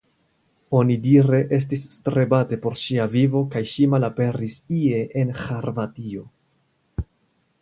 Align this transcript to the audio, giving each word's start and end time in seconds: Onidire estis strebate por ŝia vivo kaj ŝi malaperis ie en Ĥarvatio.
Onidire 0.77 1.41
estis 1.57 1.83
strebate 1.97 2.59
por 2.65 2.79
ŝia 2.85 3.07
vivo 3.17 3.43
kaj 3.57 3.63
ŝi 3.75 3.87
malaperis 3.95 4.59
ie 4.81 5.07
en 5.25 5.39
Ĥarvatio. 5.45 6.29